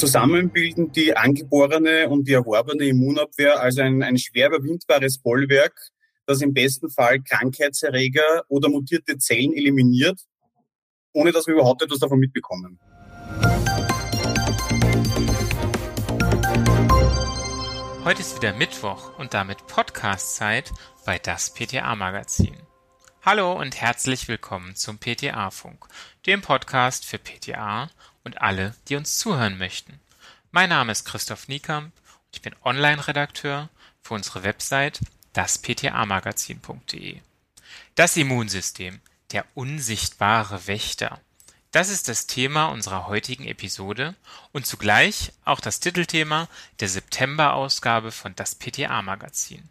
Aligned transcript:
Zusammen 0.00 0.48
bilden 0.48 0.90
die 0.92 1.14
angeborene 1.14 2.08
und 2.08 2.26
die 2.26 2.32
erworbene 2.32 2.86
Immunabwehr 2.86 3.60
also 3.60 3.82
ein, 3.82 4.02
ein 4.02 4.16
schwer 4.16 4.48
überwindbares 4.48 5.18
Bollwerk, 5.18 5.78
das 6.24 6.40
im 6.40 6.54
besten 6.54 6.88
Fall 6.88 7.20
Krankheitserreger 7.20 8.44
oder 8.48 8.70
mutierte 8.70 9.18
Zellen 9.18 9.52
eliminiert, 9.52 10.18
ohne 11.12 11.32
dass 11.32 11.46
wir 11.46 11.52
überhaupt 11.52 11.82
etwas 11.82 11.98
davon 11.98 12.18
mitbekommen. 12.18 12.80
Heute 18.02 18.20
ist 18.22 18.36
wieder 18.36 18.54
Mittwoch 18.54 19.18
und 19.18 19.34
damit 19.34 19.66
Podcast-Zeit 19.66 20.72
bei 21.04 21.18
das 21.18 21.52
PTA-Magazin. 21.52 22.56
Hallo 23.22 23.52
und 23.52 23.78
herzlich 23.78 24.28
willkommen 24.28 24.76
zum 24.76 24.96
PTA-Funk, 24.96 25.84
dem 26.26 26.40
Podcast 26.40 27.04
für 27.04 27.18
PTA 27.18 27.90
und 28.24 28.40
alle, 28.40 28.74
die 28.88 28.96
uns 28.96 29.18
zuhören 29.18 29.58
möchten. 29.58 30.00
Mein 30.50 30.70
Name 30.70 30.92
ist 30.92 31.04
Christoph 31.04 31.48
Niekamp 31.48 31.86
und 31.86 32.34
ich 32.34 32.42
bin 32.42 32.54
Online-Redakteur 32.64 33.68
für 34.02 34.14
unsere 34.14 34.42
Website 34.42 35.00
daspta-magazin.de. 35.32 37.20
Das 37.94 38.16
Immunsystem, 38.16 39.00
der 39.32 39.44
unsichtbare 39.54 40.66
Wächter. 40.66 41.20
Das 41.70 41.88
ist 41.88 42.08
das 42.08 42.26
Thema 42.26 42.66
unserer 42.66 43.06
heutigen 43.06 43.46
Episode 43.46 44.16
und 44.50 44.66
zugleich 44.66 45.32
auch 45.44 45.60
das 45.60 45.78
Titelthema 45.78 46.48
der 46.80 46.88
September-Ausgabe 46.88 48.10
von 48.10 48.34
das 48.34 48.56
PTA-Magazin. 48.56 49.68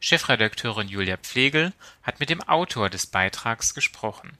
Chefredakteurin 0.00 0.88
Julia 0.88 1.18
Pflegel 1.18 1.74
hat 2.02 2.20
mit 2.20 2.30
dem 2.30 2.40
Autor 2.42 2.88
des 2.88 3.06
Beitrags 3.06 3.74
gesprochen. 3.74 4.38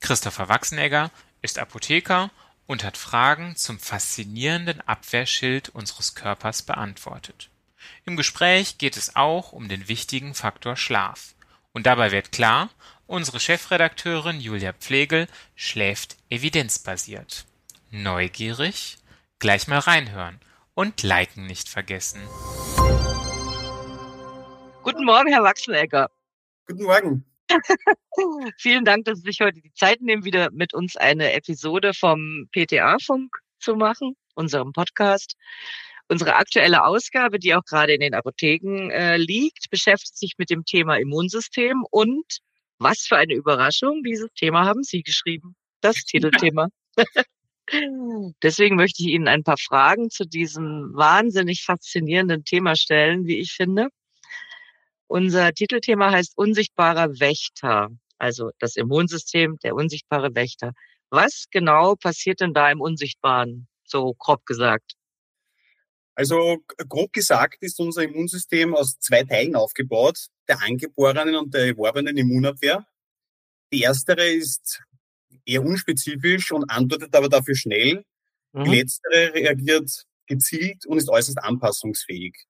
Christopher 0.00 0.50
Wachsenegger 0.50 1.10
ist 1.40 1.58
Apotheker 1.58 2.30
und 2.66 2.84
hat 2.84 2.96
Fragen 2.96 3.56
zum 3.56 3.78
faszinierenden 3.78 4.80
Abwehrschild 4.82 5.68
unseres 5.70 6.14
Körpers 6.14 6.62
beantwortet. 6.62 7.50
Im 8.04 8.16
Gespräch 8.16 8.78
geht 8.78 8.96
es 8.96 9.16
auch 9.16 9.52
um 9.52 9.68
den 9.68 9.88
wichtigen 9.88 10.34
Faktor 10.34 10.76
Schlaf. 10.76 11.34
Und 11.72 11.86
dabei 11.86 12.12
wird 12.12 12.32
klar, 12.32 12.70
unsere 13.06 13.40
Chefredakteurin 13.40 14.40
Julia 14.40 14.72
Pflegel 14.72 15.26
schläft 15.54 16.16
evidenzbasiert. 16.30 17.44
Neugierig? 17.90 18.98
Gleich 19.38 19.68
mal 19.68 19.80
reinhören 19.80 20.40
und 20.74 21.02
liken 21.02 21.46
nicht 21.46 21.68
vergessen. 21.68 22.20
Guten 24.82 25.04
Morgen, 25.04 25.32
Herr 25.32 25.42
Wachsenegger. 25.42 26.10
Guten 26.66 26.84
Morgen. 26.84 27.24
Vielen 28.58 28.84
Dank, 28.84 29.04
dass 29.04 29.18
Sie 29.18 29.30
sich 29.30 29.40
heute 29.40 29.60
die 29.60 29.72
Zeit 29.72 30.00
nehmen, 30.00 30.24
wieder 30.24 30.50
mit 30.52 30.74
uns 30.74 30.96
eine 30.96 31.32
Episode 31.32 31.92
vom 31.94 32.48
PTA-Funk 32.52 33.36
zu 33.58 33.76
machen, 33.76 34.14
unserem 34.34 34.72
Podcast. 34.72 35.36
Unsere 36.08 36.36
aktuelle 36.36 36.84
Ausgabe, 36.84 37.38
die 37.38 37.54
auch 37.54 37.64
gerade 37.64 37.94
in 37.94 38.00
den 38.00 38.14
Apotheken 38.14 38.90
äh, 38.90 39.16
liegt, 39.16 39.70
beschäftigt 39.70 40.18
sich 40.18 40.34
mit 40.36 40.50
dem 40.50 40.64
Thema 40.64 40.96
Immunsystem 40.96 41.82
und 41.90 42.40
was 42.78 43.00
für 43.00 43.16
eine 43.16 43.34
Überraschung, 43.34 44.02
dieses 44.02 44.28
Thema 44.34 44.66
haben 44.66 44.82
Sie 44.82 45.02
geschrieben, 45.02 45.54
das 45.80 46.04
Titelthema. 46.04 46.68
Deswegen 48.42 48.76
möchte 48.76 49.02
ich 49.02 49.08
Ihnen 49.08 49.28
ein 49.28 49.42
paar 49.42 49.56
Fragen 49.56 50.10
zu 50.10 50.26
diesem 50.26 50.90
wahnsinnig 50.94 51.62
faszinierenden 51.64 52.44
Thema 52.44 52.76
stellen, 52.76 53.26
wie 53.26 53.38
ich 53.38 53.52
finde. 53.52 53.88
Unser 55.06 55.52
Titelthema 55.52 56.10
heißt 56.10 56.36
Unsichtbarer 56.36 57.20
Wächter, 57.20 57.90
also 58.18 58.50
das 58.58 58.76
Immunsystem, 58.76 59.58
der 59.62 59.74
unsichtbare 59.74 60.34
Wächter. 60.34 60.72
Was 61.10 61.44
genau 61.50 61.94
passiert 61.94 62.40
denn 62.40 62.54
da 62.54 62.70
im 62.70 62.80
Unsichtbaren, 62.80 63.68
so 63.84 64.14
grob 64.18 64.46
gesagt? 64.46 64.94
Also 66.16 66.58
grob 66.88 67.12
gesagt 67.12 67.56
ist 67.60 67.80
unser 67.80 68.04
Immunsystem 68.04 68.74
aus 68.74 68.98
zwei 68.98 69.24
Teilen 69.24 69.56
aufgebaut, 69.56 70.26
der 70.48 70.62
angeborenen 70.62 71.34
und 71.36 71.52
der 71.52 71.66
erworbenen 71.66 72.16
Immunabwehr. 72.16 72.86
Die 73.72 73.82
erstere 73.82 74.28
ist 74.28 74.82
eher 75.44 75.62
unspezifisch 75.62 76.52
und 76.52 76.70
antwortet 76.70 77.14
aber 77.14 77.28
dafür 77.28 77.56
schnell. 77.56 78.04
Mhm. 78.52 78.64
Die 78.64 78.76
letztere 78.76 79.34
reagiert 79.34 80.04
gezielt 80.26 80.86
und 80.86 80.98
ist 80.98 81.08
äußerst 81.08 81.38
anpassungsfähig. 81.38 82.46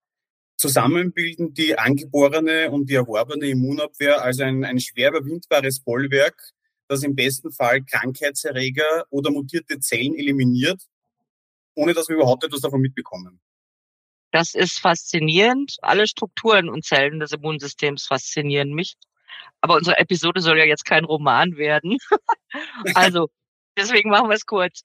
Zusammen 0.56 1.12
bilden 1.12 1.53
die 1.53 1.76
angeborene 1.76 2.70
und 2.70 2.88
die 2.88 2.94
erworbene 2.94 3.47
Immunabwehr 3.47 4.22
also 4.22 4.44
ein, 4.44 4.65
ein 4.65 4.78
schwer 4.81 5.10
überwindbares 5.10 5.81
Bollwerk, 5.81 6.53
das 6.88 7.03
im 7.03 7.15
besten 7.15 7.50
Fall 7.50 7.82
Krankheitserreger 7.82 9.04
oder 9.10 9.31
mutierte 9.31 9.81
Zellen 9.81 10.15
eliminiert, 10.15 10.82
ohne 11.75 11.92
dass 11.92 12.09
wir 12.09 12.16
überhaupt 12.16 12.44
etwas 12.44 12.60
davon 12.60 12.81
mitbekommen. 12.81 13.41
Das 14.31 14.54
ist 14.54 14.81
faszinierend. 14.81 15.76
Alle 15.82 16.06
Strukturen 16.09 16.69
und 16.69 16.84
Zellen 16.84 17.21
des 17.21 17.32
Immunsystems 17.32 18.06
faszinieren 18.06 18.75
mich. 18.75 18.94
Aber 19.60 19.76
unsere 19.76 19.98
Episode 19.98 20.41
soll 20.41 20.59
ja 20.59 20.65
jetzt 20.65 20.84
kein 20.84 21.04
Roman 21.04 21.56
werden. 21.56 21.98
also, 22.94 23.28
deswegen 23.76 24.10
machen 24.10 24.28
wir 24.28 24.34
es 24.34 24.47
kurz. 24.47 24.82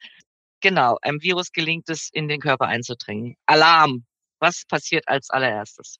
Genau, 0.62 0.98
einem 1.02 1.22
Virus 1.22 1.52
gelingt 1.52 1.90
es, 1.90 2.10
in 2.12 2.28
den 2.28 2.42
Körper 2.42 2.68
einzudringen. 2.68 3.38
Alarm, 3.46 4.06
was 4.40 4.64
passiert 4.68 5.08
als 5.08 5.30
allererstes? 5.30 5.98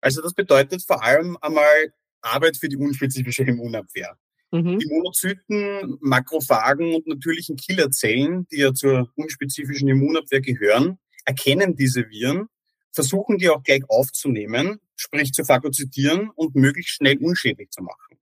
Also 0.00 0.22
das 0.22 0.34
bedeutet 0.34 0.84
vor 0.86 1.02
allem 1.02 1.36
einmal 1.40 1.92
Arbeit 2.20 2.56
für 2.56 2.68
die 2.68 2.76
unspezifische 2.76 3.42
Immunabwehr. 3.42 4.16
Mhm. 4.50 4.78
Die 4.78 4.86
Monozyten, 4.86 5.98
Makrophagen 6.00 6.94
und 6.94 7.06
natürlichen 7.06 7.56
Killerzellen, 7.56 8.46
die 8.50 8.58
ja 8.58 8.72
zur 8.72 9.10
unspezifischen 9.16 9.88
Immunabwehr 9.88 10.40
gehören, 10.40 10.98
erkennen 11.24 11.76
diese 11.76 12.08
Viren, 12.08 12.48
versuchen 12.92 13.38
die 13.38 13.50
auch 13.50 13.62
gleich 13.62 13.82
aufzunehmen, 13.88 14.80
sprich 14.96 15.32
zu 15.32 15.44
phagozytieren 15.44 16.30
und 16.30 16.54
möglichst 16.54 16.94
schnell 16.94 17.18
unschädlich 17.18 17.70
zu 17.70 17.82
machen. 17.82 18.18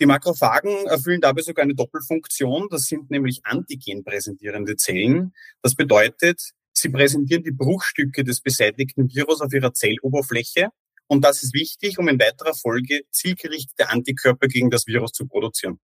Die 0.00 0.06
Makrophagen 0.06 0.86
erfüllen 0.86 1.20
dabei 1.20 1.42
sogar 1.42 1.62
eine 1.62 1.74
Doppelfunktion. 1.74 2.66
Das 2.68 2.86
sind 2.86 3.10
nämlich 3.10 3.40
antigenpräsentierende 3.44 4.76
Zellen. 4.76 5.32
Das 5.62 5.76
bedeutet, 5.76 6.50
Sie 6.84 6.90
präsentieren 6.90 7.42
die 7.42 7.50
Bruchstücke 7.50 8.24
des 8.24 8.42
beseitigten 8.42 9.08
Virus 9.08 9.40
auf 9.40 9.54
ihrer 9.54 9.72
Zelloberfläche. 9.72 10.68
Und 11.06 11.24
das 11.24 11.42
ist 11.42 11.54
wichtig, 11.54 11.98
um 11.98 12.08
in 12.08 12.20
weiterer 12.20 12.52
Folge 12.52 13.04
zielgerichtete 13.10 13.88
Antikörper 13.88 14.48
gegen 14.48 14.68
das 14.68 14.86
Virus 14.86 15.12
zu 15.12 15.26
produzieren. 15.26 15.80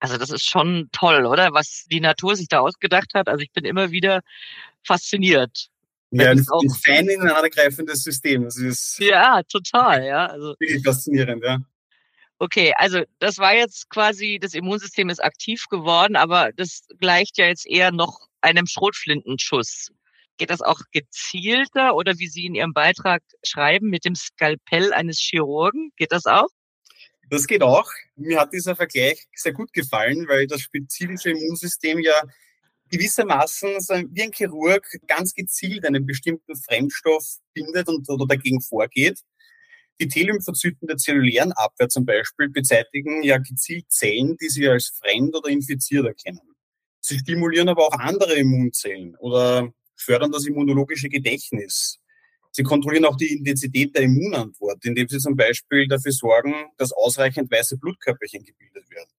Also 0.00 0.18
das 0.18 0.28
ist 0.28 0.44
schon 0.44 0.90
toll, 0.92 1.24
oder? 1.24 1.54
Was 1.54 1.86
die 1.90 2.00
Natur 2.00 2.36
sich 2.36 2.48
da 2.48 2.60
ausgedacht 2.60 3.14
hat. 3.14 3.26
Also 3.28 3.40
ich 3.40 3.52
bin 3.52 3.64
immer 3.64 3.90
wieder 3.90 4.20
fasziniert. 4.86 5.70
Ja, 6.10 6.32
ein, 6.32 6.40
ein 6.40 6.70
fein 6.84 7.08
ineinandergreifendes 7.08 8.02
System. 8.02 8.44
Das 8.44 8.58
ist 8.58 8.98
ja, 8.98 9.42
total, 9.44 10.04
ja. 10.04 10.26
Also, 10.26 10.56
wirklich 10.58 10.84
faszinierend, 10.84 11.42
ja. 11.42 11.58
Okay, 12.38 12.74
also 12.76 13.00
das 13.18 13.38
war 13.38 13.54
jetzt 13.54 13.88
quasi, 13.88 14.38
das 14.38 14.52
Immunsystem 14.52 15.08
ist 15.08 15.24
aktiv 15.24 15.64
geworden, 15.70 16.16
aber 16.16 16.52
das 16.52 16.82
gleicht 17.00 17.38
ja 17.38 17.46
jetzt 17.46 17.66
eher 17.66 17.92
noch 17.92 18.28
einem 18.42 18.66
Schrotflintenschuss. 18.66 19.90
Geht 20.36 20.50
das 20.50 20.60
auch 20.60 20.80
gezielter 20.92 21.94
oder 21.94 22.18
wie 22.18 22.28
Sie 22.28 22.46
in 22.46 22.54
Ihrem 22.54 22.72
Beitrag 22.72 23.22
schreiben, 23.44 23.88
mit 23.88 24.04
dem 24.04 24.14
Skalpell 24.14 24.92
eines 24.92 25.18
Chirurgen? 25.18 25.90
Geht 25.96 26.12
das 26.12 26.26
auch? 26.26 26.48
Das 27.30 27.46
geht 27.46 27.62
auch. 27.62 27.90
Mir 28.16 28.40
hat 28.40 28.52
dieser 28.52 28.76
Vergleich 28.76 29.26
sehr 29.34 29.52
gut 29.52 29.72
gefallen, 29.72 30.26
weil 30.28 30.46
das 30.46 30.60
spezifische 30.60 31.30
Immunsystem 31.30 31.98
ja 32.00 32.20
gewissermaßen 32.90 33.70
wie 34.12 34.22
ein 34.22 34.32
Chirurg 34.32 34.86
ganz 35.06 35.32
gezielt 35.34 35.86
einen 35.86 36.06
bestimmten 36.06 36.54
Fremdstoff 36.56 37.38
bindet 37.54 37.88
und 37.88 38.08
oder 38.08 38.26
dagegen 38.26 38.60
vorgeht. 38.60 39.20
Die 40.00 40.08
T-Lymphozyten 40.08 40.88
der 40.88 40.96
zellulären 40.96 41.52
Abwehr 41.52 41.88
zum 41.88 42.04
Beispiel 42.04 42.48
beseitigen 42.50 43.22
ja 43.22 43.38
gezielt 43.38 43.90
Zellen, 43.90 44.36
die 44.36 44.48
sie 44.48 44.68
als 44.68 44.88
fremd 44.88 45.34
oder 45.36 45.48
infiziert 45.48 46.06
erkennen. 46.06 46.40
Sie 47.00 47.18
stimulieren 47.18 47.68
aber 47.68 47.86
auch 47.86 47.98
andere 47.98 48.34
Immunzellen 48.34 49.14
oder 49.16 49.72
fördern 50.04 50.32
das 50.32 50.46
immunologische 50.46 51.08
Gedächtnis. 51.08 51.98
Sie 52.50 52.62
kontrollieren 52.62 53.06
auch 53.06 53.16
die 53.16 53.32
Intensität 53.32 53.96
der 53.96 54.02
Immunantwort, 54.02 54.84
indem 54.84 55.08
sie 55.08 55.18
zum 55.18 55.34
Beispiel 55.34 55.88
dafür 55.88 56.12
sorgen, 56.12 56.54
dass 56.76 56.92
ausreichend 56.92 57.50
weiße 57.50 57.78
Blutkörperchen 57.78 58.44
gebildet 58.44 58.88
werden. 58.90 59.10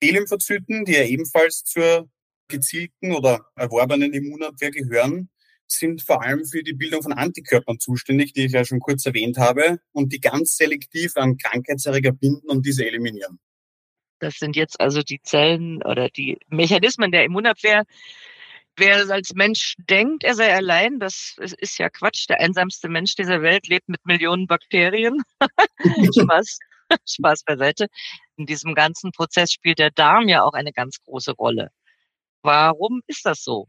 B-Lymphozyten, 0.00 0.84
die 0.84 0.92
ja 0.92 1.04
ebenfalls 1.04 1.64
zur 1.64 2.10
gezielten 2.48 3.12
oder 3.12 3.46
erworbenen 3.56 4.12
Immunabwehr 4.12 4.70
gehören, 4.70 5.30
sind 5.68 6.02
vor 6.02 6.22
allem 6.22 6.44
für 6.44 6.62
die 6.62 6.74
Bildung 6.74 7.02
von 7.02 7.12
Antikörpern 7.12 7.80
zuständig, 7.80 8.32
die 8.32 8.44
ich 8.44 8.52
ja 8.52 8.64
schon 8.64 8.78
kurz 8.78 9.04
erwähnt 9.06 9.38
habe, 9.38 9.80
und 9.92 10.12
die 10.12 10.20
ganz 10.20 10.56
selektiv 10.56 11.16
an 11.16 11.38
Krankheitserreger 11.38 12.12
binden 12.12 12.48
und 12.48 12.64
diese 12.66 12.86
eliminieren. 12.86 13.38
Das 14.18 14.38
sind 14.38 14.56
jetzt 14.56 14.80
also 14.80 15.02
die 15.02 15.20
Zellen 15.22 15.82
oder 15.82 16.08
die 16.08 16.38
Mechanismen 16.48 17.10
der 17.10 17.24
Immunabwehr, 17.24 17.84
Wer 18.76 19.10
als 19.10 19.32
Mensch 19.34 19.74
denkt, 19.78 20.22
er 20.22 20.34
sei 20.34 20.54
allein, 20.54 20.98
das 20.98 21.36
ist 21.38 21.78
ja 21.78 21.88
Quatsch. 21.88 22.28
Der 22.28 22.40
einsamste 22.40 22.88
Mensch 22.88 23.14
dieser 23.14 23.40
Welt 23.40 23.68
lebt 23.68 23.88
mit 23.88 24.04
Millionen 24.04 24.46
Bakterien. 24.46 25.22
Spaß, 25.80 26.58
Spaß 27.06 27.44
beiseite. 27.44 27.86
In 28.36 28.44
diesem 28.44 28.74
ganzen 28.74 29.12
Prozess 29.12 29.52
spielt 29.52 29.78
der 29.78 29.90
Darm 29.90 30.28
ja 30.28 30.42
auch 30.42 30.52
eine 30.52 30.72
ganz 30.72 30.98
große 31.00 31.32
Rolle. 31.32 31.70
Warum 32.42 33.00
ist 33.06 33.24
das 33.24 33.42
so? 33.42 33.66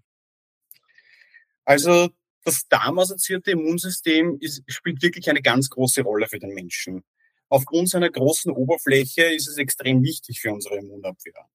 Also 1.64 2.10
das 2.44 2.68
darmassoziierte 2.68 3.52
Immunsystem 3.52 4.38
ist, 4.40 4.64
spielt 4.68 5.02
wirklich 5.02 5.30
eine 5.30 5.42
ganz 5.42 5.70
große 5.70 6.02
Rolle 6.02 6.28
für 6.28 6.40
den 6.40 6.54
Menschen. 6.54 7.04
Aufgrund 7.50 7.90
seiner 7.90 8.10
großen 8.10 8.52
Oberfläche 8.52 9.24
ist 9.24 9.48
es 9.48 9.58
extrem 9.58 10.04
wichtig 10.04 10.42
für 10.42 10.52
unsere 10.52 10.78
Immunabwehr. 10.78 11.48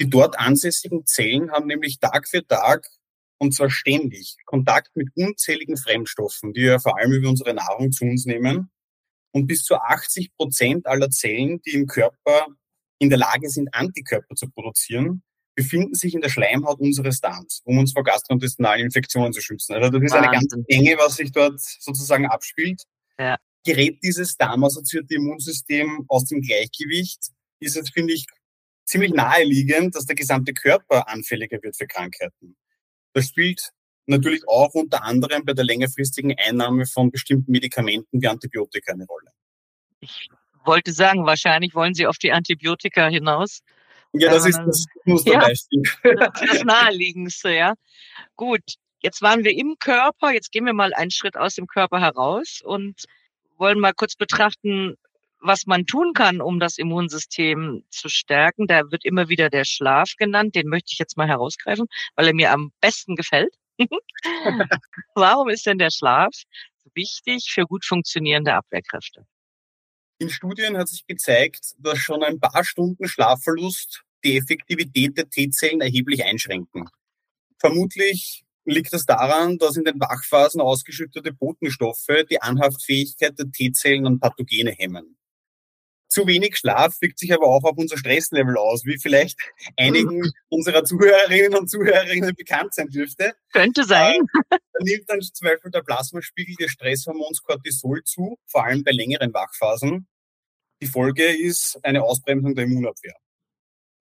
Die 0.00 0.08
dort 0.08 0.38
ansässigen 0.38 1.04
Zellen 1.04 1.50
haben 1.50 1.66
nämlich 1.66 1.98
Tag 1.98 2.26
für 2.26 2.46
Tag 2.46 2.88
und 3.38 3.54
zwar 3.54 3.70
ständig 3.70 4.36
Kontakt 4.46 4.96
mit 4.96 5.08
unzähligen 5.14 5.76
Fremdstoffen, 5.76 6.52
die 6.52 6.62
wir 6.62 6.80
vor 6.80 6.98
allem 6.98 7.12
über 7.12 7.28
unsere 7.28 7.54
Nahrung 7.54 7.92
zu 7.92 8.04
uns 8.04 8.24
nehmen. 8.24 8.70
Und 9.32 9.46
bis 9.46 9.62
zu 9.62 9.76
80 9.76 10.34
Prozent 10.36 10.86
aller 10.86 11.10
Zellen, 11.10 11.60
die 11.62 11.70
im 11.70 11.86
Körper 11.86 12.46
in 12.98 13.10
der 13.10 13.18
Lage 13.18 13.48
sind, 13.48 13.72
Antikörper 13.74 14.34
zu 14.34 14.50
produzieren, 14.50 15.22
befinden 15.54 15.94
sich 15.94 16.14
in 16.14 16.20
der 16.20 16.30
Schleimhaut 16.30 16.80
unseres 16.80 17.20
Darms, 17.20 17.60
um 17.64 17.78
uns 17.78 17.92
vor 17.92 18.02
gastrointestinalen 18.02 18.86
Infektionen 18.86 19.32
zu 19.32 19.40
schützen. 19.40 19.74
Also 19.74 19.90
das 19.90 20.02
ist 20.02 20.12
Wahnsinn. 20.12 20.28
eine 20.28 20.38
ganze 20.38 20.64
Menge, 20.68 20.96
was 20.98 21.16
sich 21.16 21.30
dort 21.32 21.60
sozusagen 21.60 22.26
abspielt. 22.26 22.84
Ja. 23.18 23.36
Gerät 23.64 24.02
dieses 24.02 24.36
darmassoziierte 24.36 25.14
Immunsystem 25.14 26.06
aus 26.08 26.24
dem 26.24 26.40
Gleichgewicht, 26.40 27.30
ist 27.60 27.76
es, 27.76 27.90
finde 27.90 28.14
ich, 28.14 28.26
ziemlich 28.90 29.12
naheliegend, 29.12 29.94
dass 29.94 30.04
der 30.04 30.16
gesamte 30.16 30.52
Körper 30.52 31.08
anfälliger 31.08 31.62
wird 31.62 31.76
für 31.76 31.86
Krankheiten. 31.86 32.56
Das 33.12 33.28
spielt 33.28 33.70
natürlich 34.06 34.42
auch 34.48 34.74
unter 34.74 35.04
anderem 35.04 35.44
bei 35.44 35.52
der 35.52 35.64
längerfristigen 35.64 36.34
Einnahme 36.38 36.86
von 36.86 37.10
bestimmten 37.10 37.52
Medikamenten 37.52 38.20
wie 38.20 38.26
Antibiotika 38.26 38.92
eine 38.92 39.06
Rolle. 39.06 39.30
Ich 40.00 40.28
wollte 40.64 40.92
sagen, 40.92 41.24
wahrscheinlich 41.24 41.74
wollen 41.74 41.94
Sie 41.94 42.06
auf 42.06 42.18
die 42.18 42.32
Antibiotika 42.32 43.08
hinaus. 43.08 43.60
Ja, 44.12 44.30
das 44.30 44.46
ist 44.46 44.58
das 44.58 44.84
Musterbeispiel. 45.04 45.82
Ja, 46.04 46.14
das, 46.14 46.40
das 46.40 46.64
naheliegendste, 46.64 47.54
ja. 47.54 47.74
Gut, 48.34 48.62
jetzt 49.00 49.22
waren 49.22 49.44
wir 49.44 49.56
im 49.56 49.76
Körper, 49.78 50.32
jetzt 50.32 50.50
gehen 50.50 50.66
wir 50.66 50.72
mal 50.72 50.92
einen 50.92 51.12
Schritt 51.12 51.36
aus 51.36 51.54
dem 51.54 51.68
Körper 51.68 52.00
heraus 52.00 52.60
und 52.64 53.04
wollen 53.56 53.78
mal 53.78 53.92
kurz 53.92 54.16
betrachten, 54.16 54.96
was 55.40 55.66
man 55.66 55.86
tun 55.86 56.12
kann, 56.12 56.40
um 56.40 56.60
das 56.60 56.78
Immunsystem 56.78 57.84
zu 57.90 58.08
stärken. 58.08 58.66
Da 58.66 58.90
wird 58.90 59.04
immer 59.04 59.28
wieder 59.28 59.50
der 59.50 59.64
Schlaf 59.64 60.14
genannt. 60.16 60.54
Den 60.54 60.68
möchte 60.68 60.92
ich 60.92 60.98
jetzt 60.98 61.16
mal 61.16 61.28
herausgreifen, 61.28 61.86
weil 62.16 62.26
er 62.26 62.34
mir 62.34 62.52
am 62.52 62.72
besten 62.80 63.16
gefällt. 63.16 63.54
Warum 65.14 65.48
ist 65.48 65.66
denn 65.66 65.78
der 65.78 65.90
Schlaf 65.90 66.34
wichtig 66.94 67.50
für 67.50 67.64
gut 67.64 67.84
funktionierende 67.84 68.54
Abwehrkräfte? 68.54 69.26
In 70.18 70.28
Studien 70.28 70.76
hat 70.76 70.88
sich 70.88 71.06
gezeigt, 71.06 71.74
dass 71.78 71.98
schon 71.98 72.22
ein 72.22 72.38
paar 72.38 72.62
Stunden 72.62 73.08
Schlafverlust 73.08 74.02
die 74.22 74.36
Effektivität 74.36 75.16
der 75.16 75.30
T-Zellen 75.30 75.80
erheblich 75.80 76.24
einschränken. 76.24 76.88
Vermutlich 77.58 78.44
liegt 78.66 78.92
das 78.92 79.06
daran, 79.06 79.56
dass 79.56 79.76
in 79.76 79.84
den 79.84 79.98
Wachphasen 79.98 80.60
ausgeschüttete 80.60 81.32
Botenstoffe 81.32 82.24
die 82.30 82.40
Anhaftfähigkeit 82.42 83.38
der 83.38 83.50
T-Zellen 83.50 84.06
an 84.06 84.20
Pathogene 84.20 84.72
hemmen. 84.72 85.16
Zu 86.10 86.26
wenig 86.26 86.56
Schlaf 86.56 87.00
wirkt 87.00 87.20
sich 87.20 87.32
aber 87.32 87.46
auch 87.46 87.62
auf 87.62 87.78
unser 87.78 87.96
Stresslevel 87.96 88.56
aus, 88.56 88.84
wie 88.84 88.98
vielleicht 88.98 89.38
einigen 89.76 90.18
mhm. 90.18 90.32
unserer 90.48 90.82
Zuhörerinnen 90.82 91.56
und 91.56 91.70
Zuhörerinnen 91.70 92.34
bekannt 92.34 92.74
sein 92.74 92.88
dürfte. 92.88 93.34
Könnte 93.52 93.84
sein. 93.84 94.26
Da 94.50 94.58
nimmt 94.80 95.08
dann 95.08 95.20
zum 95.20 95.46
Beispiel 95.46 95.70
der 95.70 95.82
Plasmaspiegel 95.82 96.56
des 96.56 96.72
Stresshormons 96.72 97.42
Cortisol 97.42 98.02
zu, 98.02 98.38
vor 98.46 98.64
allem 98.64 98.82
bei 98.82 98.90
längeren 98.90 99.32
Wachphasen. 99.32 100.08
Die 100.82 100.86
Folge 100.86 101.24
ist 101.24 101.78
eine 101.84 102.02
Ausbremsung 102.02 102.56
der 102.56 102.64
Immunabwehr. 102.64 103.14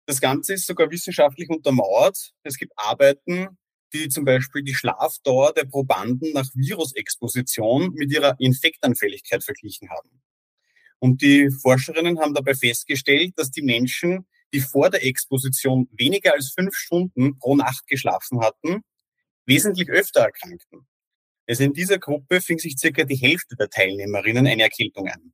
Das 0.06 0.20
Ganze 0.20 0.54
ist 0.54 0.66
sogar 0.66 0.90
wissenschaftlich 0.90 1.50
untermauert. 1.50 2.32
Es 2.44 2.58
gibt 2.58 2.72
Arbeiten, 2.76 3.58
die 3.92 4.08
zum 4.08 4.24
Beispiel 4.24 4.62
die 4.62 4.74
Schlafdauer 4.74 5.52
der 5.52 5.64
Probanden 5.64 6.32
nach 6.32 6.48
Virusexposition 6.54 7.92
mit 7.94 8.12
ihrer 8.12 8.36
Infektanfälligkeit 8.38 9.42
verglichen 9.42 9.90
haben. 9.90 10.22
Und 11.00 11.22
die 11.22 11.50
Forscherinnen 11.50 12.18
haben 12.18 12.34
dabei 12.34 12.54
festgestellt, 12.54 13.32
dass 13.36 13.50
die 13.50 13.62
Menschen, 13.62 14.26
die 14.52 14.60
vor 14.60 14.90
der 14.90 15.04
Exposition 15.04 15.88
weniger 15.92 16.34
als 16.34 16.52
fünf 16.52 16.74
Stunden 16.74 17.38
pro 17.38 17.56
Nacht 17.56 17.86
geschlafen 17.86 18.40
hatten, 18.40 18.82
wesentlich 19.46 19.88
öfter 19.90 20.20
erkrankten. 20.20 20.86
Also 21.48 21.64
in 21.64 21.72
dieser 21.72 21.98
Gruppe 21.98 22.40
fing 22.40 22.58
sich 22.58 22.76
circa 22.78 23.04
die 23.04 23.16
Hälfte 23.16 23.56
der 23.56 23.70
Teilnehmerinnen 23.70 24.46
eine 24.46 24.62
Erkältung 24.64 25.08
an. 25.08 25.32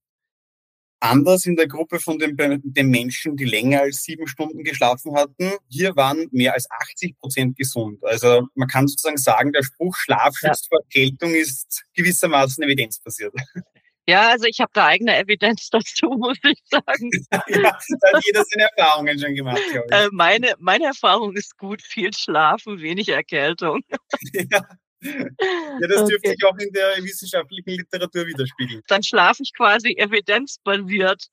Anders 1.01 1.45
in 1.45 1.57
der 1.57 1.67
Gruppe 1.67 2.01
von 2.01 2.19
den, 2.19 2.35
den, 2.37 2.89
Menschen, 2.89 3.37
die 3.37 3.45
länger 3.45 3.81
als 3.81 4.05
sieben 4.05 4.27
Stunden 4.27 4.65
geschlafen 4.65 5.15
hatten. 5.15 5.53
Hier 5.69 5.95
waren 5.97 6.29
mehr 6.31 6.55
als 6.55 6.71
80 6.71 7.19
Prozent 7.19 7.59
gesund. 7.59 8.03
Also 8.05 8.47
man 8.55 8.69
kann 8.69 8.89
sozusagen 8.89 9.19
sagen, 9.19 9.53
der 9.53 9.65
Spruch 9.65 9.97
Schlaf 9.97 10.35
schützt 10.37 10.65
ja. 10.65 10.69
vor 10.71 10.81
Erkältung 10.85 11.35
ist 11.35 11.85
gewissermaßen 11.95 12.65
evidenzbasiert. 12.65 13.35
Ja, 14.07 14.31
also 14.31 14.45
ich 14.47 14.61
habe 14.61 14.71
da 14.75 14.87
eigene 14.87 15.17
Evidenz 15.17 15.69
dazu, 15.71 16.07
muss 16.11 16.39
ich 16.45 16.61
sagen. 16.71 17.11
ja, 17.49 17.79
da 18.01 18.13
hat 18.13 18.25
jeder 18.27 18.45
seine 18.45 18.69
Erfahrungen 18.77 19.19
schon 19.19 19.35
gemacht, 19.35 19.61
glaube 19.71 19.87
ich. 19.91 19.97
Äh, 19.97 20.09
meine, 20.13 20.55
meine 20.59 20.87
Erfahrung 20.87 21.35
ist 21.35 21.57
gut, 21.57 21.83
viel 21.83 22.13
Schlafen, 22.15 22.81
wenig 22.81 23.09
Erkältung. 23.09 23.81
ja. 24.33 24.61
Ja, 25.01 25.87
das 25.87 26.07
dürfte 26.07 26.31
sich 26.31 26.45
auch 26.47 26.57
in 26.57 26.73
der 26.73 26.97
wissenschaftlichen 27.05 27.71
Literatur 27.73 28.27
widerspiegeln. 28.27 28.81
Dann 28.89 29.03
schlafe 29.03 29.43
ich 29.43 29.53
quasi 29.53 29.93
evidenzbasiert. 29.99 31.29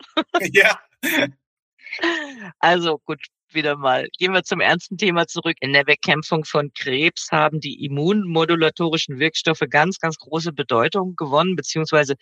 ja. 0.52 0.78
Also 2.60 3.00
gut, 3.06 3.22
wieder 3.54 3.78
mal. 3.78 4.08
Gehen 4.18 4.34
wir 4.34 4.44
zum 4.44 4.60
ernsten 4.60 4.98
Thema 4.98 5.28
zurück. 5.28 5.58
In 5.62 5.74
der 5.74 5.84
Bekämpfung 5.84 6.46
von 6.46 6.72
Krebs 6.74 7.30
haben 7.32 7.60
die 7.60 7.86
immunmodulatorischen 7.86 9.20
Wirkstoffe 9.20 9.64
ganz, 9.70 10.00
ganz 10.00 10.18
große 10.18 10.54
Bedeutung 10.54 11.16
gewonnen, 11.16 11.56
beziehungsweise 11.56 12.16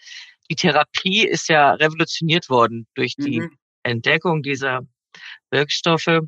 die 0.50 0.56
Therapie 0.56 1.26
ist 1.28 1.50
ja 1.50 1.74
revolutioniert 1.74 2.50
worden 2.50 2.88
durch 2.96 3.16
die 3.16 3.42
mhm. 3.42 3.58
Entdeckung 3.84 4.42
dieser 4.42 4.82
Wirkstoffe. 5.52 6.20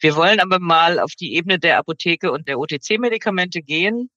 Wir 0.00 0.16
wollen 0.16 0.40
aber 0.40 0.58
mal 0.58 1.00
auf 1.00 1.12
die 1.18 1.34
Ebene 1.34 1.58
der 1.58 1.78
Apotheke 1.78 2.30
und 2.30 2.48
der 2.48 2.58
OTC-Medikamente 2.58 3.62
gehen. 3.62 4.10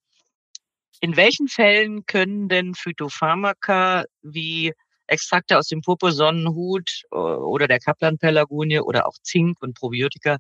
In 1.00 1.15
welchen 1.15 1.47
Fällen 1.47 2.06
können 2.06 2.47
denn 2.47 2.75
Phytopharmaka 2.75 4.06
wie 4.21 4.73
Extrakte 5.07 5.57
aus 5.57 5.67
dem 5.67 5.81
Purpursonnenhut 5.81 7.03
äh, 7.12 7.15
oder 7.15 7.67
der 7.67 7.79
Kaplan-Pelargonie 7.79 8.79
oder 8.79 9.07
auch 9.07 9.15
Zink 9.24 9.62
und 9.62 9.75
Probiotika 9.75 10.38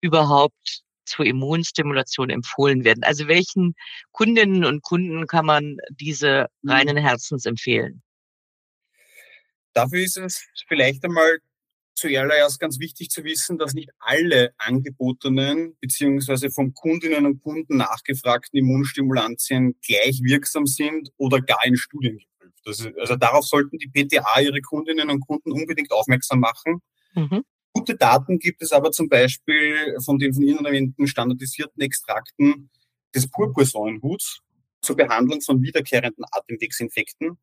überhaupt 0.00 0.82
zur 1.04 1.26
Immunstimulation 1.26 2.30
empfohlen 2.30 2.84
werden? 2.84 3.04
Also 3.04 3.28
welchen 3.28 3.74
Kundinnen 4.12 4.64
und 4.64 4.82
Kunden 4.82 5.26
kann 5.26 5.46
man 5.46 5.76
diese 5.90 6.48
mhm. 6.62 6.70
reinen 6.70 6.96
Herzens 6.96 7.46
empfehlen? 7.46 8.02
Dafür 9.72 10.00
ist 10.00 10.16
es 10.16 10.46
vielleicht 10.68 11.04
einmal 11.04 11.38
zuallererst 11.94 12.60
ganz 12.60 12.78
wichtig 12.78 13.10
zu 13.10 13.24
wissen, 13.24 13.58
dass 13.58 13.74
nicht 13.74 13.90
alle 13.98 14.52
angebotenen 14.58 15.76
beziehungsweise 15.80 16.50
von 16.50 16.74
Kundinnen 16.74 17.26
und 17.26 17.40
Kunden 17.40 17.76
nachgefragten 17.76 18.58
Immunstimulantien 18.58 19.76
gleich 19.84 20.20
wirksam 20.22 20.66
sind 20.66 21.10
oder 21.16 21.40
gar 21.40 21.64
in 21.64 21.76
Studien 21.76 22.18
geprüft. 22.18 22.60
Also, 22.66 22.88
also 22.98 23.16
darauf 23.16 23.44
sollten 23.44 23.78
die 23.78 23.88
PTA 23.88 24.40
ihre 24.40 24.60
Kundinnen 24.60 25.10
und 25.10 25.20
Kunden 25.20 25.52
unbedingt 25.52 25.92
aufmerksam 25.92 26.40
machen. 26.40 26.80
Mhm. 27.14 27.44
Gute 27.74 27.96
Daten 27.96 28.38
gibt 28.38 28.62
es 28.62 28.70
aber 28.70 28.92
zum 28.92 29.08
Beispiel 29.08 29.96
von 30.04 30.18
den 30.18 30.32
von 30.32 30.44
Ihnen 30.44 30.64
erwähnten 30.64 31.06
standardisierten 31.08 31.82
Extrakten 31.82 32.70
des 33.14 33.28
Purpursäulenhuts 33.28 34.40
zur 34.80 34.96
Behandlung 34.96 35.40
von 35.40 35.60
wiederkehrenden 35.60 36.24
Atemwegsinfekten. 36.30 37.36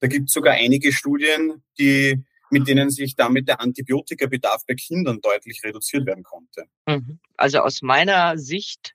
Da 0.00 0.06
gibt 0.06 0.28
es 0.28 0.34
sogar 0.34 0.54
einige 0.54 0.92
Studien, 0.92 1.64
die 1.78 2.24
mit 2.50 2.68
denen 2.68 2.90
sich 2.90 3.16
damit 3.16 3.48
der 3.48 3.60
Antibiotikabedarf 3.60 4.62
bei 4.66 4.74
Kindern 4.74 5.20
deutlich 5.20 5.62
reduziert 5.64 6.06
werden 6.06 6.22
konnte. 6.22 6.66
Mhm. 6.86 7.18
Also 7.36 7.58
aus 7.58 7.82
meiner 7.82 8.38
Sicht 8.38 8.94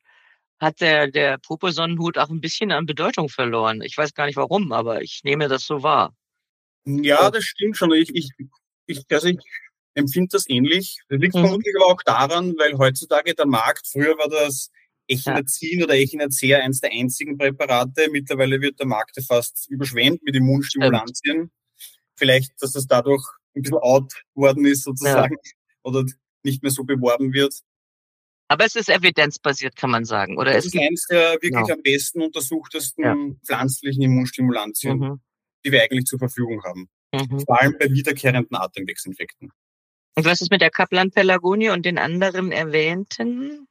hat 0.59 0.79
der, 0.79 1.07
der 1.07 1.39
Purpursonnenhut 1.39 2.17
auch 2.17 2.29
ein 2.29 2.41
bisschen 2.41 2.71
an 2.71 2.86
Bedeutung 2.86 3.27
verloren. 3.27 3.81
Ich 3.81 3.98
weiß 3.98 4.13
gar 4.13 4.27
nicht 4.27 4.38
warum, 4.38 4.71
aber 4.71 5.01
ich 5.01 5.21
nehme 5.24 5.50
das 5.50 5.65
so 5.65 5.83
wahr. 5.83 6.15
Ja, 6.86 7.29
das 7.31 7.43
stimmt 7.43 7.75
schon. 7.75 7.91
Ich, 7.93 8.15
ich, 8.15 8.29
ich, 8.86 9.05
also 9.09 9.27
ich 9.27 9.39
empfinde 10.00 10.29
das 10.32 10.50
ähnlich. 10.50 11.01
Das 11.10 11.20
liegt 11.20 11.36
mhm. 11.36 11.41
vermutlich 11.41 11.74
aber 11.77 11.94
auch 11.94 12.01
daran, 12.03 12.56
weil 12.58 12.77
heutzutage 12.77 13.36
der 13.36 13.46
Markt, 13.46 13.88
früher 13.88 14.18
war 14.18 14.29
das 14.29 14.72
Echinazin 15.08 15.79
ja. 15.79 15.86
oder 15.86 15.96
Echinacea 15.96 16.60
eines 16.60 16.79
der 16.79 16.91
einzigen 16.91 17.38
Präparate. 17.38 18.10
Mittlerweile 18.12 18.62
wird 18.62 18.79
der 18.79 18.88
Markt 18.88 19.20
fast 19.27 19.70
überschwemmt 19.70 20.24
mit 20.24 20.36
Immunstimulantien. 20.36 21.51
Vielleicht, 22.15 22.62
dass 22.62 22.74
das 22.74 22.88
dadurch 22.88 23.24
ein 23.56 23.63
bisschen 23.63 23.77
out 23.77 24.13
worden 24.36 24.65
ist 24.65 24.84
sozusagen 24.84 25.36
ja. 25.36 25.51
oder 25.84 26.06
nicht 26.44 26.62
mehr 26.62 26.72
so 26.72 26.84
beworben 26.84 27.34
wird. 27.34 27.53
Aber 28.48 28.65
es 28.65 28.75
ist 28.75 28.89
evidenzbasiert, 28.89 29.75
kann 29.75 29.91
man 29.91 30.06
sagen, 30.06 30.38
oder? 30.38 30.53
Das 30.53 30.65
es 30.65 30.74
ist 30.74 30.82
eines 30.82 31.06
der 31.08 31.34
wirklich 31.34 31.51
genau. 31.51 31.72
am 31.72 31.82
besten 31.84 32.22
untersuchtesten 32.22 33.03
ja. 33.03 33.15
pflanzlichen 33.46 34.01
Immunstimulantien, 34.01 34.98
mhm. 34.98 35.22
die 35.63 35.72
wir 35.72 35.84
eigentlich 35.84 36.06
zur 36.06 36.18
Verfügung 36.18 36.63
haben. 36.63 36.89
Mhm. 37.13 37.39
Vor 37.46 37.62
allem 37.62 37.75
bei 37.79 37.91
wiederkehrenden 37.91 38.56
Atemwegsinfekten. 38.56 39.51
Und 40.16 40.25
was 40.25 40.42
ist 40.42 40.51
mit 40.51 40.62
der 40.62 40.70
Kaplan-Pelargonie 40.70 41.70
und 41.70 41.86
den 41.86 41.98
anderen 41.98 42.51
erwähnten? 42.51 43.68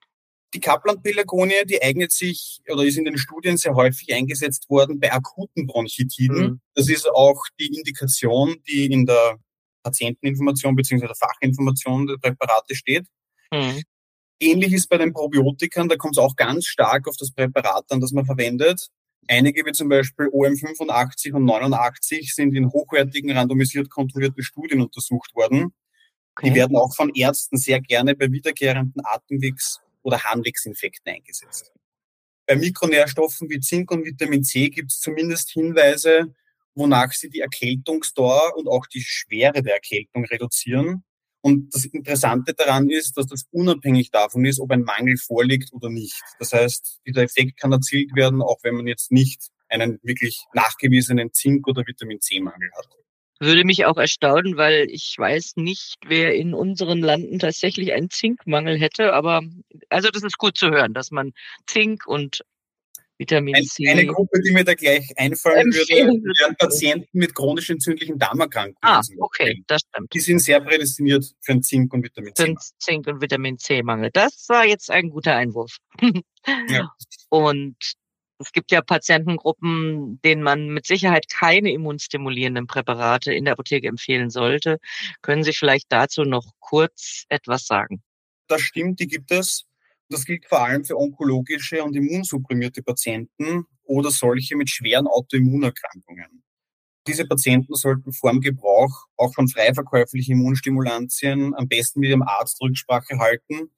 Die 0.54 0.60
Kaplan-Pelargonie, 0.60 1.66
die 1.66 1.82
eignet 1.82 2.10
sich 2.10 2.60
oder 2.68 2.84
ist 2.84 2.96
in 2.96 3.04
den 3.04 3.18
Studien 3.18 3.58
sehr 3.58 3.74
häufig 3.74 4.14
eingesetzt 4.14 4.70
worden 4.70 4.98
bei 4.98 5.12
akuten 5.12 5.66
Bronchitiden. 5.66 6.42
Mhm. 6.42 6.60
Das 6.74 6.88
ist 6.88 7.08
auch 7.08 7.42
die 7.60 7.66
Indikation, 7.66 8.56
die 8.66 8.86
in 8.86 9.04
der 9.04 9.38
Patienteninformation 9.82 10.74
bzw. 10.74 11.06
der 11.06 11.14
Fachinformation 11.14 12.06
der 12.06 12.16
Präparate 12.16 12.74
steht. 12.74 13.06
Mhm. 13.52 13.82
Ähnlich 14.40 14.72
ist 14.72 14.88
bei 14.88 14.98
den 14.98 15.12
Probiotikern, 15.12 15.88
da 15.88 15.96
kommt 15.96 16.16
es 16.16 16.22
auch 16.22 16.36
ganz 16.36 16.66
stark 16.66 17.08
auf 17.08 17.16
das 17.16 17.32
Präparat 17.32 17.90
an, 17.90 18.00
das 18.00 18.12
man 18.12 18.24
verwendet. 18.24 18.88
Einige 19.26 19.66
wie 19.66 19.72
zum 19.72 19.88
Beispiel 19.88 20.26
OM85 20.26 21.32
und 21.32 21.44
89 21.44 22.34
sind 22.34 22.54
in 22.54 22.70
hochwertigen, 22.70 23.32
randomisiert 23.32 23.90
kontrollierten 23.90 24.42
Studien 24.42 24.80
untersucht 24.80 25.34
worden. 25.34 25.74
Okay. 26.38 26.50
Die 26.50 26.54
werden 26.54 26.76
auch 26.76 26.94
von 26.94 27.10
Ärzten 27.14 27.56
sehr 27.56 27.80
gerne 27.80 28.14
bei 28.14 28.30
wiederkehrenden 28.30 29.02
Atemwegs- 29.04 29.80
oder 30.02 30.22
Harnwegsinfekten 30.22 31.12
eingesetzt. 31.12 31.72
Bei 32.46 32.54
Mikronährstoffen 32.54 33.50
wie 33.50 33.58
Zink 33.58 33.90
und 33.90 34.04
Vitamin 34.04 34.44
C 34.44 34.70
gibt 34.70 34.92
es 34.92 35.00
zumindest 35.00 35.50
Hinweise, 35.50 36.34
wonach 36.74 37.12
sie 37.12 37.28
die 37.28 37.40
Erkältungsdauer 37.40 38.56
und 38.56 38.68
auch 38.68 38.86
die 38.86 39.02
Schwere 39.02 39.62
der 39.62 39.74
Erkältung 39.74 40.24
reduzieren. 40.26 41.02
Und 41.40 41.74
das 41.74 41.84
Interessante 41.86 42.54
daran 42.54 42.88
ist, 42.88 43.16
dass 43.16 43.26
das 43.26 43.44
unabhängig 43.50 44.10
davon 44.10 44.44
ist, 44.44 44.60
ob 44.60 44.70
ein 44.70 44.82
Mangel 44.82 45.16
vorliegt 45.16 45.72
oder 45.72 45.90
nicht. 45.90 46.22
Das 46.38 46.52
heißt, 46.52 47.00
dieser 47.06 47.22
Effekt 47.22 47.58
kann 47.58 47.72
erzielt 47.72 48.14
werden, 48.14 48.42
auch 48.42 48.58
wenn 48.62 48.74
man 48.74 48.86
jetzt 48.86 49.10
nicht 49.10 49.48
einen 49.68 49.98
wirklich 50.02 50.44
nachgewiesenen 50.54 51.32
Zink- 51.32 51.66
oder 51.66 51.86
Vitamin 51.86 52.20
C-Mangel 52.20 52.70
hat. 52.76 52.88
Würde 53.40 53.64
mich 53.64 53.84
auch 53.84 53.96
erstaunen, 53.96 54.56
weil 54.56 54.88
ich 54.90 55.14
weiß 55.16 55.56
nicht, 55.56 55.96
wer 56.06 56.34
in 56.34 56.54
unseren 56.54 57.00
Landen 57.00 57.38
tatsächlich 57.38 57.92
einen 57.92 58.10
Zinkmangel 58.10 58.78
hätte. 58.78 59.12
Aber 59.14 59.42
also 59.88 60.10
das 60.10 60.24
ist 60.24 60.38
gut 60.38 60.56
zu 60.56 60.70
hören, 60.70 60.92
dass 60.92 61.10
man 61.10 61.32
Zink 61.66 62.06
und 62.06 62.42
Vitamin 63.18 63.54
C. 63.64 63.88
Eine 63.88 64.06
Gruppe, 64.06 64.40
die 64.40 64.52
mir 64.52 64.64
da 64.64 64.74
gleich 64.74 65.12
einfallen 65.16 65.66
würde, 65.72 66.12
wären 66.38 66.56
Patienten 66.56 67.18
mit 67.18 67.34
chronisch 67.34 67.68
entzündlichen 67.68 68.16
Darmerkrankungen. 68.18 68.76
Ah, 68.80 69.02
okay, 69.18 69.62
das 69.66 69.82
stimmt. 69.82 70.14
Die 70.14 70.20
sind 70.20 70.38
sehr 70.38 70.60
prädestiniert 70.60 71.34
für 71.40 71.52
einen 71.52 71.62
Zink- 71.62 71.92
und 71.92 72.04
Vitamin 72.04 72.34
C. 72.34 72.42
Für 72.42 72.48
einen 72.48 72.58
Zink- 72.78 73.06
und 73.08 73.20
Vitamin 73.20 73.58
C-Mangel. 73.58 74.10
Das 74.12 74.46
war 74.48 74.64
jetzt 74.64 74.90
ein 74.90 75.10
guter 75.10 75.34
Einwurf. 75.34 75.78
ja. 76.68 76.92
Und 77.30 77.76
es 78.38 78.52
gibt 78.52 78.70
ja 78.70 78.82
Patientengruppen, 78.82 80.20
denen 80.24 80.42
man 80.42 80.68
mit 80.68 80.86
Sicherheit 80.86 81.28
keine 81.28 81.72
immunstimulierenden 81.72 82.66
Präparate 82.66 83.32
in 83.32 83.44
der 83.44 83.54
Apotheke 83.54 83.88
empfehlen 83.88 84.30
sollte. 84.30 84.78
Können 85.22 85.42
Sie 85.42 85.52
vielleicht 85.52 85.86
dazu 85.90 86.22
noch 86.22 86.52
kurz 86.60 87.24
etwas 87.28 87.66
sagen? 87.66 88.02
Das 88.48 88.60
stimmt, 88.60 89.00
die 89.00 89.08
gibt 89.08 89.30
es. 89.30 89.64
Das 90.08 90.24
gilt 90.24 90.46
vor 90.46 90.64
allem 90.64 90.84
für 90.84 90.96
onkologische 90.96 91.82
und 91.84 91.94
immunsupprimierte 91.94 92.82
Patienten 92.82 93.66
oder 93.84 94.10
solche 94.10 94.56
mit 94.56 94.70
schweren 94.70 95.06
Autoimmunerkrankungen. 95.06 96.42
Diese 97.06 97.26
Patienten 97.26 97.74
sollten 97.74 98.12
vor 98.12 98.30
dem 98.30 98.40
Gebrauch 98.40 99.06
auch 99.16 99.34
von 99.34 99.48
frei 99.48 99.72
verkäuflichen 99.74 100.38
Immunstimulantien 100.38 101.54
am 101.54 101.68
besten 101.68 102.00
mit 102.00 102.10
ihrem 102.10 102.22
Arzt 102.22 102.60
Rücksprache 102.60 103.18
halten, 103.18 103.70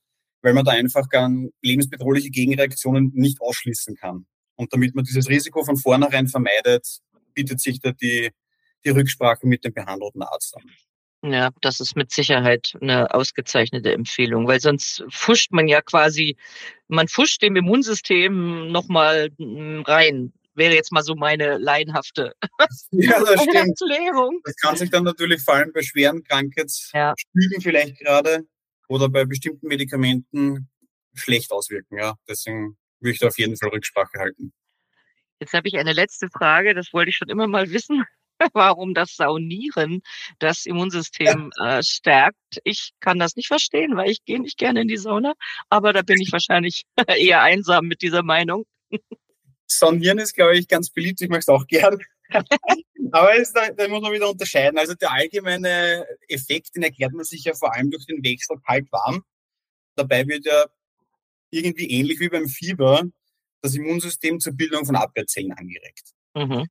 weil 0.43 0.55
man 0.55 0.65
da 0.65 0.73
einfach 0.73 1.07
dann 1.11 1.51
lebensbedrohliche 1.63 2.31
Gegenreaktionen 2.31 3.13
nicht 3.15 3.41
ausschließen 3.41 3.97
kann. 3.97 4.27
Und 4.61 4.75
damit 4.75 4.95
man 4.95 5.07
dieses 5.07 5.31
Risiko 5.31 5.65
von 5.65 5.79
vornherein 5.79 6.29
vermeidet, 6.29 6.87
bietet 7.33 7.63
sich 7.63 7.81
da 7.81 7.93
die, 7.93 8.31
die 8.85 8.91
Rücksprache 8.91 9.47
mit 9.47 9.65
dem 9.65 9.73
behandelten 9.73 10.21
Arzt 10.21 10.55
an. 10.55 11.33
Ja, 11.33 11.49
das 11.63 11.81
ist 11.81 11.97
mit 11.97 12.13
Sicherheit 12.13 12.77
eine 12.79 13.15
ausgezeichnete 13.15 13.95
Empfehlung, 13.95 14.47
weil 14.47 14.61
sonst 14.61 15.03
fuscht 15.09 15.51
man 15.53 15.67
ja 15.67 15.81
quasi, 15.81 16.37
man 16.89 17.09
fuscht 17.09 17.41
dem 17.41 17.57
Immunsystem 17.57 18.71
nochmal 18.71 19.31
hm, 19.39 19.83
rein. 19.87 20.35
Wäre 20.55 20.75
jetzt 20.75 20.93
mal 20.93 21.03
so 21.03 21.15
meine 21.15 21.57
laienhafte 21.57 22.35
ja, 22.91 23.19
das. 23.19 23.47
Erklärung. 23.47 24.41
Das 24.45 24.57
kann 24.57 24.77
sich 24.77 24.91
dann 24.91 25.05
natürlich 25.05 25.41
vor 25.41 25.55
allem 25.55 25.73
bei 25.73 25.81
schweren 25.81 26.23
Krankheitsstügen 26.23 27.01
ja. 27.01 27.61
vielleicht 27.61 27.99
gerade 27.99 28.45
oder 28.89 29.09
bei 29.09 29.25
bestimmten 29.25 29.69
Medikamenten 29.69 30.69
schlecht 31.15 31.51
auswirken. 31.51 31.97
Ja, 31.97 32.17
deswegen 32.29 32.77
würde 33.01 33.13
ich 33.13 33.19
da 33.19 33.29
auf 33.29 33.39
jeden 33.39 33.57
Fall 33.57 33.71
Rücksprache 33.71 34.19
halten. 34.19 34.53
Jetzt 35.41 35.55
habe 35.55 35.69
ich 35.69 35.79
eine 35.79 35.93
letzte 35.93 36.29
Frage, 36.29 36.75
das 36.75 36.93
wollte 36.93 37.11
ich 37.11 37.17
schon 37.17 37.29
immer 37.29 37.47
mal 37.47 37.71
wissen. 37.71 38.05
warum 38.55 38.95
das 38.95 39.17
Saunieren 39.17 40.03
das 40.39 40.67
Immunsystem 40.67 41.51
äh, 41.61 41.83
stärkt. 41.83 42.37
Ich 42.65 42.93
kann 43.01 43.19
das 43.19 43.37
nicht 43.37 43.49
verstehen, 43.49 43.97
weil 43.97 44.11
ich 44.11 44.25
gehe 44.25 44.41
nicht 44.41 44.59
gerne 44.59 44.83
in 44.83 44.89
die 44.89 44.97
Sauna, 44.97 45.35
aber 45.69 45.93
da 45.93 46.03
bin 46.03 46.21
ich 46.21 46.33
wahrscheinlich 46.33 46.85
eher 47.09 47.43
einsam 47.43 47.87
mit 47.87 48.03
dieser 48.03 48.23
Meinung. 48.23 48.65
Saunieren 49.67 50.19
ist, 50.19 50.35
glaube 50.35 50.59
ich, 50.59 50.67
ganz 50.67 50.91
beliebt. 50.91 51.21
Ich 51.21 51.29
mache 51.29 51.41
es 51.41 51.49
auch 51.49 51.67
gern. 51.67 51.99
aber 53.13 53.39
es, 53.39 53.53
da, 53.53 53.71
da, 53.71 53.89
muss 53.89 54.03
man 54.03 54.13
wieder 54.13 54.31
unterscheiden. 54.31 54.79
Also 54.79 54.95
der 54.95 55.13
allgemeine 55.13 56.07
Effekt, 56.29 56.75
den 56.75 56.83
erklärt 56.83 57.13
man 57.13 57.25
sich 57.25 57.45
ja 57.45 57.55
vor 57.55 57.73
allem 57.75 57.91
durch 57.91 58.07
den 58.07 58.23
Wechsel 58.25 58.57
kalt-warm. 58.67 59.23
Dabei 59.97 60.27
wird 60.27 60.47
ja 60.47 60.67
irgendwie 61.51 61.91
ähnlich 61.91 62.21
wie 62.21 62.29
beim 62.29 62.49
Fieber 62.49 63.05
das 63.63 63.75
Immunsystem 63.75 64.41
zur 64.41 64.55
Bildung 64.55 64.87
von 64.87 64.97
Abwehrzellen 64.97 65.53
angeregt. 65.53 66.13
Mhm. 66.35 66.67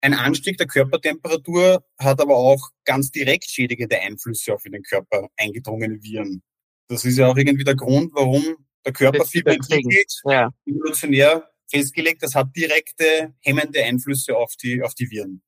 Ein 0.00 0.14
Anstieg 0.14 0.58
der 0.58 0.66
Körpertemperatur 0.66 1.84
hat 1.98 2.20
aber 2.20 2.36
auch 2.36 2.70
ganz 2.84 3.10
direkt 3.10 3.48
schädigende 3.48 4.00
Einflüsse 4.00 4.54
auf 4.54 4.64
in 4.64 4.72
den 4.72 4.82
Körper 4.82 5.28
eingedrungene 5.36 6.02
Viren. 6.02 6.42
Das 6.88 7.04
ist 7.04 7.18
ja 7.18 7.28
auch 7.28 7.36
irgendwie 7.36 7.64
der 7.64 7.76
Grund, 7.76 8.12
warum 8.14 8.56
der 8.84 8.92
Körper 8.92 9.24
Fieber 9.24 9.52
entwickelt, 9.52 10.12
ja. 10.24 10.50
evolutionär 10.66 11.48
festgelegt, 11.70 12.22
das 12.22 12.34
hat 12.34 12.54
direkte 12.54 13.34
hemmende 13.40 13.82
Einflüsse 13.82 14.36
auf 14.36 14.54
die, 14.56 14.82
auf 14.82 14.94
die 14.94 15.10
Viren. 15.10 15.42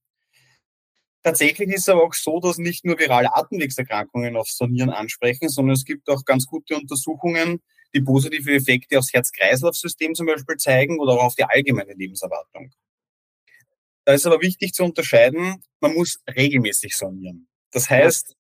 Tatsächlich 1.22 1.70
ist 1.70 1.80
es 1.80 1.88
aber 1.88 2.04
auch 2.04 2.14
so, 2.14 2.38
dass 2.38 2.58
nicht 2.58 2.84
nur 2.84 2.98
virale 2.98 3.34
Atemwegserkrankungen 3.34 4.36
aufs 4.36 4.56
Sonieren 4.56 4.90
ansprechen, 4.90 5.48
sondern 5.48 5.74
es 5.74 5.84
gibt 5.84 6.08
auch 6.08 6.24
ganz 6.24 6.46
gute 6.46 6.76
Untersuchungen, 6.76 7.62
die 7.94 8.00
positive 8.00 8.52
Effekte 8.52 8.98
aufs 8.98 9.12
Herz-Kreislauf-System 9.12 10.14
zum 10.14 10.26
Beispiel 10.26 10.56
zeigen 10.56 10.98
oder 10.98 11.12
auch 11.12 11.24
auf 11.24 11.34
die 11.34 11.44
allgemeine 11.44 11.94
Lebenserwartung. 11.94 12.72
Da 14.04 14.12
ist 14.12 14.26
aber 14.26 14.40
wichtig 14.42 14.72
zu 14.74 14.84
unterscheiden, 14.84 15.62
man 15.80 15.94
muss 15.94 16.20
regelmäßig 16.28 16.96
sonieren. 16.96 17.48
Das 17.70 17.88
heißt, 17.88 18.36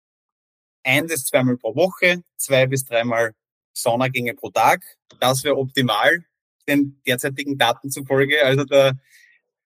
ein 0.84 1.08
bis 1.08 1.26
zweimal 1.26 1.58
pro 1.58 1.76
Woche, 1.76 2.24
zwei 2.36 2.68
bis 2.68 2.84
dreimal 2.86 3.34
Saunagänge 3.74 4.34
pro 4.34 4.50
Tag. 4.50 4.84
Das 5.20 5.44
wäre 5.44 5.58
optimal, 5.58 6.26
den 6.68 7.02
derzeitigen 7.08 7.58
Daten 7.58 7.90
zufolge. 7.90 8.44
Also 8.44 8.66
der 8.66 8.98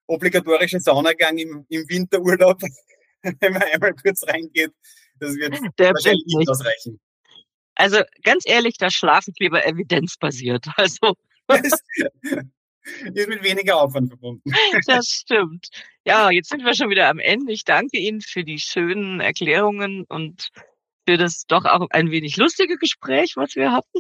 obligatorische 0.06 0.80
Saunagang 0.80 1.38
im, 1.38 1.66
im 1.70 1.90
Winterurlaub, 1.90 2.62
wenn 3.24 3.54
man 3.54 3.64
einmal 3.64 3.94
kurz 3.96 4.24
reingeht, 4.28 4.72
das 5.20 5.36
wird 5.36 5.58
Der 5.80 5.94
wahrscheinlich 5.94 6.24
nicht 6.28 6.50
ausreichen. 6.50 7.00
Also 7.78 8.02
ganz 8.24 8.44
ehrlich, 8.48 8.78
da 8.78 8.90
schlafe 8.90 9.32
ich 9.32 9.40
lieber 9.40 9.66
evidenzbasiert. 9.66 10.66
Also 10.78 11.16
ist 13.14 13.30
mit 13.30 13.44
weniger 13.44 13.82
Aufwand 13.82 14.10
verbunden. 14.10 14.52
Das 14.88 15.08
stimmt. 15.08 15.70
Ja, 16.06 16.32
jetzt 16.32 16.50
sind 16.50 16.66
wir 16.66 16.74
schon 16.74 16.90
wieder 16.90 17.10
am 17.10 17.20
Ende. 17.20 17.54
Ich 17.54 17.64
danke 17.64 17.98
Ihnen 17.98 18.22
für 18.22 18.44
die 18.44 18.60
schönen 18.60 19.20
Erklärungen 19.20 20.06
und 20.06 20.50
für 21.08 21.18
das 21.18 21.46
doch 21.48 21.66
auch 21.66 21.88
ein 21.92 22.12
wenig 22.12 22.38
lustige 22.38 22.78
Gespräch, 22.78 23.34
was 23.36 23.56
wir 23.56 23.72
hatten. 23.72 24.00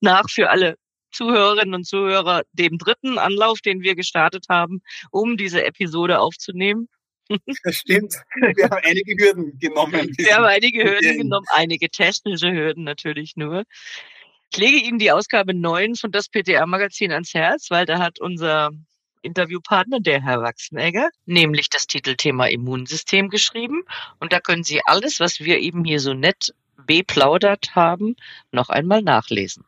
Nach 0.00 0.28
für 0.28 0.50
alle 0.50 0.76
Zuhörerinnen 1.12 1.74
und 1.74 1.86
Zuhörer 1.86 2.42
dem 2.52 2.76
dritten 2.78 3.18
Anlauf, 3.18 3.60
den 3.60 3.82
wir 3.82 3.94
gestartet 3.94 4.46
haben, 4.48 4.82
um 5.10 5.36
diese 5.36 5.64
Episode 5.64 6.18
aufzunehmen. 6.20 6.88
Das 7.64 7.76
stimmt. 7.76 8.14
Wir 8.34 8.64
haben 8.64 8.82
einige 8.84 9.16
Hürden 9.16 9.58
genommen. 9.58 10.12
Wir 10.16 10.36
haben 10.36 10.44
einige 10.44 10.84
Hürden 10.84 11.18
genommen, 11.18 11.46
einige 11.50 11.88
technische 11.88 12.52
Hürden 12.52 12.84
natürlich 12.84 13.36
nur. 13.36 13.64
Ich 14.52 14.58
lege 14.58 14.76
Ihnen 14.76 14.98
die 14.98 15.10
Ausgabe 15.10 15.54
9 15.54 15.96
von 15.96 16.12
das 16.12 16.28
PTA-Magazin 16.28 17.12
ans 17.12 17.34
Herz, 17.34 17.70
weil 17.70 17.86
da 17.86 17.98
hat 17.98 18.20
unser 18.20 18.70
Interviewpartner, 19.22 20.00
der 20.00 20.22
Herr 20.22 20.42
Wachsenegger, 20.42 21.08
nämlich 21.24 21.70
das 21.70 21.86
Titelthema 21.86 22.46
Immunsystem 22.46 23.30
geschrieben. 23.30 23.82
Und 24.20 24.32
da 24.32 24.40
können 24.40 24.62
Sie 24.62 24.80
alles, 24.84 25.18
was 25.18 25.40
wir 25.40 25.58
eben 25.58 25.84
hier 25.84 25.98
so 25.98 26.14
nett 26.14 26.54
beplaudert 26.76 27.74
haben, 27.74 28.16
noch 28.52 28.68
einmal 28.68 29.02
nachlesen. 29.02 29.64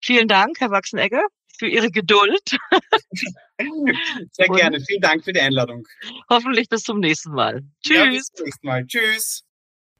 Vielen 0.00 0.26
Dank, 0.26 0.60
Herr 0.60 0.70
Wachsenegger, 0.70 1.24
für 1.62 1.68
Ihre 1.68 1.92
Geduld. 1.92 2.58
Sehr 4.32 4.48
gerne. 4.48 4.80
Vielen 4.80 5.00
Dank 5.00 5.22
für 5.22 5.32
die 5.32 5.40
Einladung. 5.40 5.86
Hoffentlich 6.28 6.68
bis 6.68 6.82
zum 6.82 6.98
nächsten 6.98 7.30
Mal. 7.30 7.62
Tschüss. 7.84 7.96
Ja, 7.96 8.04
bis 8.06 8.26
zum 8.34 8.44
nächsten 8.46 8.66
Mal. 8.66 8.84
Tschüss. 8.84 9.44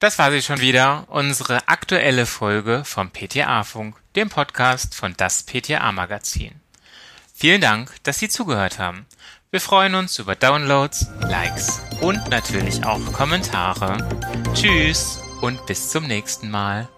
Das 0.01 0.19
war 0.19 0.33
sie 0.33 0.43
schon 0.43 0.61
wieder, 0.61 1.07
unsere 1.09 1.69
aktuelle 1.69 2.27
Folge 2.27 2.83
vom 2.85 3.13
PTA-Funk, 3.13 3.95
dem 4.17 4.29
Podcast 4.29 4.97
von 4.97 5.15
das 5.17 5.45
PTA-Magazin. 5.45 6.57
Vielen 7.33 7.61
Dank, 7.61 7.93
dass 8.03 8.19
Sie 8.19 8.29
zugehört 8.29 8.81
haben. 8.81 9.07
Wir 9.53 9.61
freuen 9.61 9.95
uns 9.95 10.19
über 10.19 10.35
Downloads, 10.35 11.07
Likes 11.21 11.81
und 12.01 12.29
natürlich 12.29 12.85
auch 12.85 13.13
Kommentare. 13.13 13.99
Tschüss 14.55 15.23
und 15.41 15.65
bis 15.67 15.91
zum 15.91 16.09
nächsten 16.09 16.51
Mal. 16.51 16.89